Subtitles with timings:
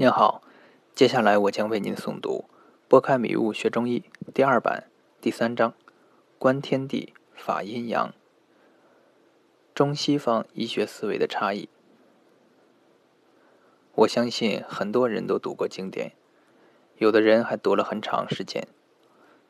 [0.00, 0.42] 您好，
[0.94, 2.46] 接下来我将为您诵读
[2.88, 4.84] 《拨开迷雾学中医》第二版
[5.20, 5.74] 第三章
[6.40, 8.14] “观天地，法阴阳”。
[9.76, 11.68] 中西方医学思维的差异。
[13.92, 16.12] 我相信很多人都读过经典，
[16.96, 18.66] 有的人还读了很长时间，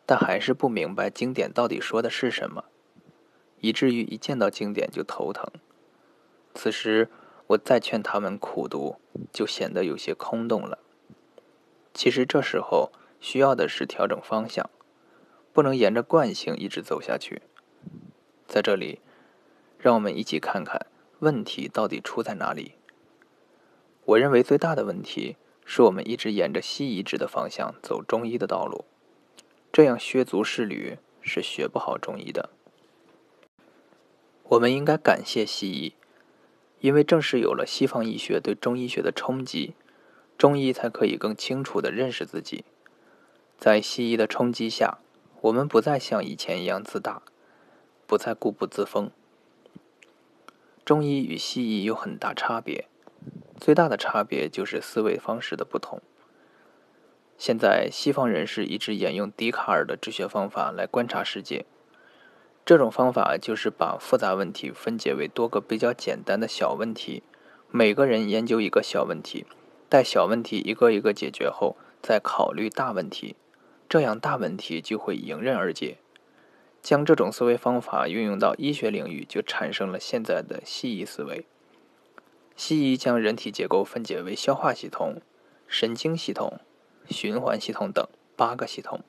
[0.04, 2.64] 但还是不明白经典到底说的是什么，
[3.60, 5.48] 以至于一见到经典就头疼。
[6.56, 7.08] 此时，
[7.50, 8.96] 我再劝他们苦读，
[9.32, 10.78] 就显得有些空洞了。
[11.92, 14.70] 其实这时候需要的是调整方向，
[15.52, 17.42] 不能沿着惯性一直走下去。
[18.46, 19.00] 在这里，
[19.78, 20.86] 让我们一起看看
[21.18, 22.76] 问题到底出在哪里。
[24.04, 28.84] 我认为最大的问题是我们一直沿着西医治的方向走中医的道路，
[29.72, 32.50] 这样削足适履是学不好中医的。
[34.44, 35.94] 我们应该感谢西医。
[36.80, 39.74] 因为正是有了西方医学对中医学的冲击，
[40.36, 42.64] 中医才可以更清楚地认识自己。
[43.58, 44.98] 在西医的冲击下，
[45.42, 47.22] 我们不再像以前一样自大，
[48.06, 49.10] 不再固步自封。
[50.84, 52.86] 中医与西医有很大差别，
[53.60, 56.00] 最大的差别就是思维方式的不同。
[57.36, 61.64] 现在西方人士一直沿用笛卡尔的治学方法来观察世界。
[62.70, 67.24] 这种方法就是把复杂问题分解为多个比较简单的小问题，
[67.68, 69.44] 每个人研究一个小问题，
[69.88, 73.34] 待小问题一个一个解决后，再考虑大问题，
[73.88, 75.98] 这样大问题就会迎刃而解。
[76.80, 81.44] 将这种思维方法运用到医学领域，就产生了现在的西医思维。
[82.54, 85.20] 西医将人体结构分解为消化系统、
[85.66, 86.60] 神经系统、
[87.08, 89.00] 循环系统等八个系统。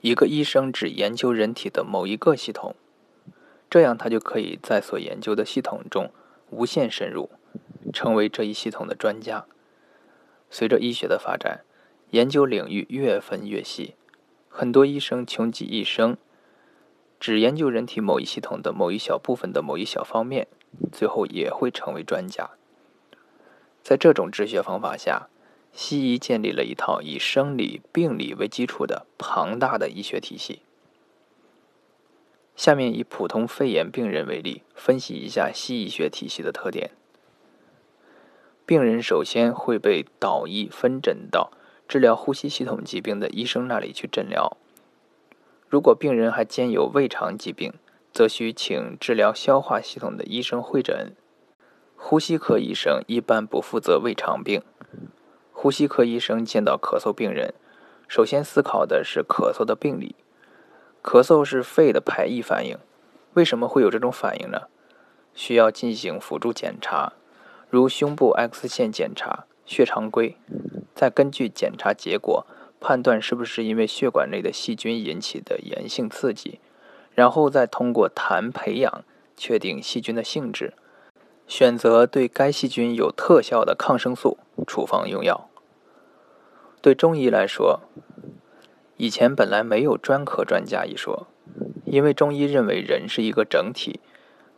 [0.00, 2.74] 一个医生只研究人体的某一个系统，
[3.68, 6.10] 这样他就可以在所研究的系统中
[6.50, 7.30] 无限深入，
[7.92, 9.46] 成为这一系统的专家。
[10.48, 11.64] 随着医学的发展，
[12.10, 13.94] 研究领域越分越细，
[14.48, 16.16] 很多医生穷极一生，
[17.18, 20.46] 只研究人体某一系统的某一小部分的某一小方面，
[20.92, 22.50] 最后也会成为专家。
[23.82, 25.28] 在这种治学方法下，
[25.76, 30.62] 西医建立了一套以生理病理为基础的庞大的医学体系。
[32.56, 36.92] 下面以普通肺炎病人为例，分析一下西医学体系的特点。
[38.64, 41.52] 病人首先会被导医分诊到
[41.86, 44.56] 治疗呼吸系统疾病的医生那里去诊疗。
[45.68, 47.74] 如果病人还兼有胃肠疾病，
[48.10, 51.14] 则需请治疗消化系统的医生会诊。
[51.94, 54.62] 呼吸科医生一般不负责胃肠病。
[55.66, 57.52] 呼吸科医生见到咳嗽病人，
[58.06, 60.14] 首先思考的是咳嗽的病理。
[61.02, 62.78] 咳嗽是肺的排异反应，
[63.34, 64.68] 为什么会有这种反应呢？
[65.34, 67.14] 需要进行辅助检查，
[67.68, 70.36] 如胸部 X 线检查、血常规，
[70.94, 72.46] 再根据检查结果
[72.78, 76.60] 判断是不是因为血管内的细菌引起的炎性刺激，
[77.12, 79.02] 然后再通过痰培养
[79.36, 80.74] 确定细菌的性质。
[81.48, 85.45] 选择对该细菌有特效的抗生素，处方用药。
[86.86, 87.80] 对中医来说，
[88.96, 91.26] 以前本来没有专科专家一说，
[91.84, 93.98] 因为中医认为人是一个整体。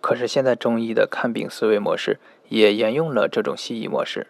[0.02, 2.18] 可是现在中医的看病思维模式
[2.50, 4.26] 也沿用了这种西医模式。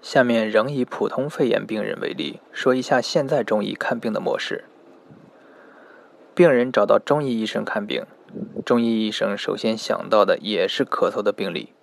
[0.00, 4.64] 下面仍以普通肺炎病人为例，说一下现在中医看病的模式。
[6.34, 8.06] 病人找到中医医生看病。
[8.64, 11.74] 中医医生首先想到的也是咳嗽的病理，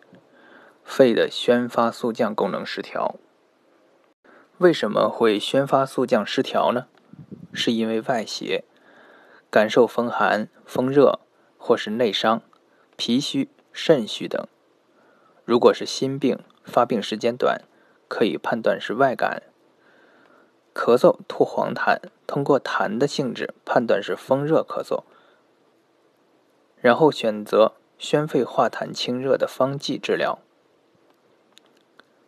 [0.83, 3.17] 肺的宣发肃降功能失调。
[4.61, 6.85] 为什么会宣发肃降失调呢？
[7.51, 8.63] 是因为外邪，
[9.49, 11.19] 感受风寒、风热，
[11.57, 12.43] 或是内伤、
[12.95, 14.45] 脾虚、肾虚等。
[15.45, 17.63] 如果是心病，发病时间短，
[18.07, 19.41] 可以判断是外感。
[20.75, 25.01] 咳嗽吐黄痰，通过痰的性质判断是风热咳嗽。
[26.75, 30.37] 然后选择宣肺化痰清热的方剂治疗。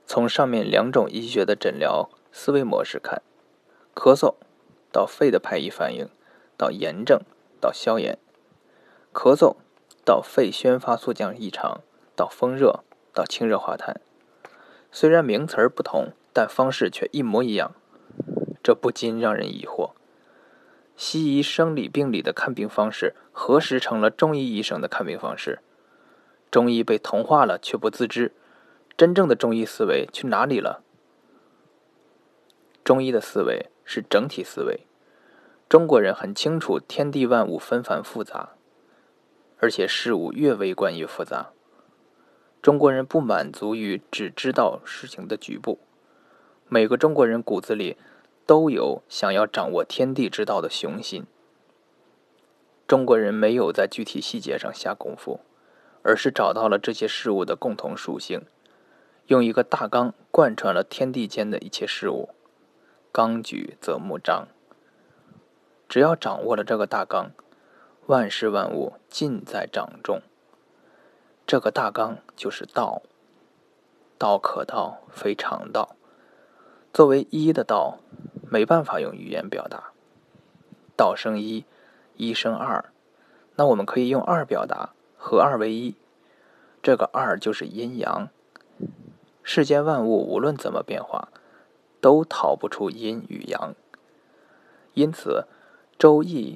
[0.07, 3.21] 从上面两种医学的诊疗思维模式看，
[3.93, 4.33] 咳嗽
[4.91, 6.09] 到肺的排异反应，
[6.57, 7.21] 到炎症，
[7.61, 8.17] 到消炎；
[9.13, 9.55] 咳嗽
[10.03, 11.81] 到肺宣发肃降异常，
[12.15, 12.83] 到风热，
[13.13, 13.97] 到清热化痰。
[14.91, 17.75] 虽然名词儿不同，但方式却一模一样，
[18.63, 19.91] 这不禁让人疑惑。
[20.95, 25.59] 西医生理病理的看病方式，何时成了中医医生的看病方式？
[26.49, 28.33] 中医被同化了，却不自知。
[28.97, 30.81] 真正的中医思维去哪里了？
[32.83, 34.85] 中医的思维是整体思维。
[35.69, 38.49] 中国人很清楚天地万物纷繁复杂，
[39.57, 41.51] 而且事物越微观越复杂。
[42.61, 45.79] 中国人不满足于只知道事情的局部，
[46.67, 47.97] 每个中国人骨子里
[48.45, 51.25] 都有想要掌握天地之道的雄心。
[52.85, 55.39] 中国人没有在具体细节上下功夫，
[56.03, 58.45] 而是找到了这些事物的共同属性，
[59.27, 62.29] 用一个大纲贯穿了天地间的一切事物。
[63.13, 64.47] 纲举则目张。
[65.87, 67.29] 只要掌握了这个大纲，
[68.07, 70.23] 万事万物尽在掌中。
[71.45, 73.03] 这个大纲就是道。
[74.17, 75.95] 道可道，非常道。
[76.91, 77.99] 作为一的道，
[78.49, 79.91] 没办法用语言表达。
[80.97, 81.65] 道生一，
[82.15, 82.91] 一生二，
[83.57, 85.95] 那我们可以用二表达，合二为一。
[86.81, 88.29] 这个二就是阴阳。
[89.43, 91.29] 世间万物无论怎么变化。
[92.03, 93.75] 都逃不出阴与阳，
[94.93, 95.47] 因此
[95.97, 96.55] 《周易》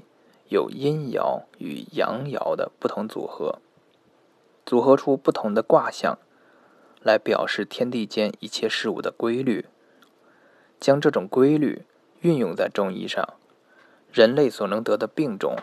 [0.49, 3.59] 有阴爻与阳爻的不同组合，
[4.65, 6.19] 组合出不同的卦象，
[7.01, 9.67] 来表示天地间一切事物的规律。
[10.81, 11.85] 将这种规律
[12.19, 13.35] 运用在中医上，
[14.11, 15.55] 人类所能得的病种，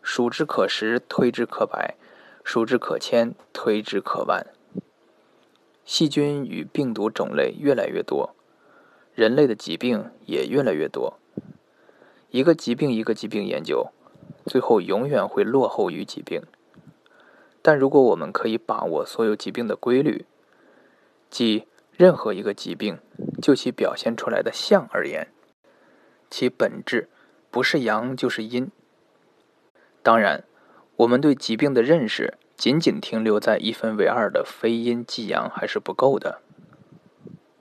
[0.00, 1.96] 数之可十，推之可百，
[2.42, 4.46] 数之可千，推之可万。
[5.84, 8.34] 细菌与病毒种类越来越多。
[9.16, 11.18] 人类的疾病也越来越多，
[12.28, 13.88] 一个疾病一个疾病研究，
[14.44, 16.42] 最后永远会落后于疾病。
[17.62, 20.26] 但如果我们可以把握所有疾病的规律，
[21.30, 22.98] 即任何一个疾病
[23.40, 25.28] 就其表现出来的象而言，
[26.28, 27.08] 其本质
[27.50, 28.70] 不是阳就是阴。
[30.02, 30.44] 当然，
[30.96, 36.42] 我们对疾病的认识仅仅停留在一分为二的非阴即阳还是不够的。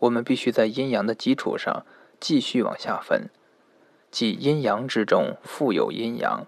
[0.06, 1.86] 我们必须在阴阳的基础上
[2.20, 3.30] 继续往下分，
[4.12, 6.46] 即阴阳之中复有阴阳，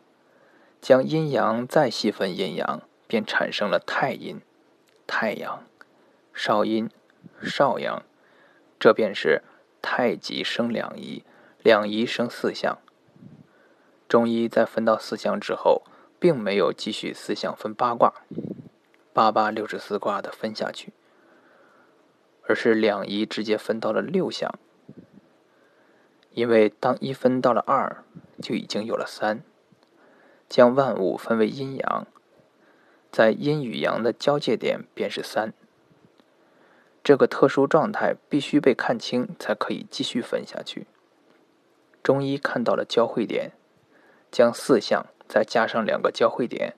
[0.82, 4.42] 将阴阳再细分阴阳，便产生了太阴、
[5.06, 5.64] 太阳、
[6.34, 6.90] 少阴、
[7.42, 8.04] 少阳，
[8.80, 9.42] 这便是
[9.82, 11.24] 太极生两仪，
[11.64, 12.78] 两仪生四象。
[14.08, 15.84] 中医在分到四象之后，
[16.20, 18.14] 并没有继续四象分八卦，
[19.14, 20.94] 八八六十四卦的分下去。
[22.48, 24.58] 而是两仪直接分到了六象，
[26.32, 28.04] 因为当一分到了二，
[28.42, 29.44] 就已经有了三，
[30.48, 32.08] 将万物分为阴阳，
[33.12, 35.54] 在阴与阳的交界点便是三。
[37.04, 40.88] 这个特殊状态必须被看清，才可以继续分下去。
[42.02, 43.52] 中医看到了交汇点，
[44.32, 46.76] 将四象再加上两个交汇点，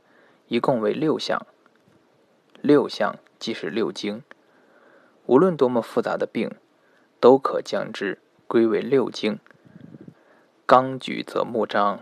[0.47, 1.45] 一共为六象。
[2.61, 4.23] 六象即是六经。
[5.29, 6.55] 无论多么复杂的病，
[7.19, 8.17] 都可将之
[8.47, 9.39] 归为六经。
[10.65, 11.99] 纲举则目张。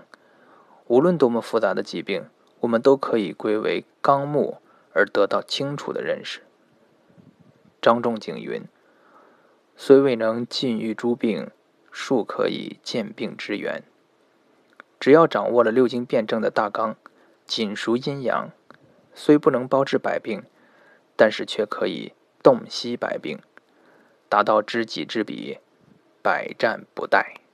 [0.86, 2.30] 无论多么复杂的疾病，
[2.62, 4.62] 我们都可以归为纲目，
[4.94, 6.40] 而得到清楚的认识。
[7.82, 8.64] 张仲景云
[9.76, 11.52] ：“虽未能尽愈诸病，
[11.92, 13.84] 庶可以见病之源。”
[15.02, 16.96] 只要掌握了六经辩证的大纲，
[17.46, 18.52] 仅熟阴阳，
[19.14, 20.44] 虽不能包治百病，
[21.18, 22.14] 但是却可以。
[22.44, 23.40] 洞悉百病，
[24.30, 25.60] 达到知己知彼，
[26.22, 27.47] 百战不殆。